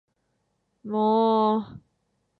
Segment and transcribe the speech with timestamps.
[0.83, 1.79] もーう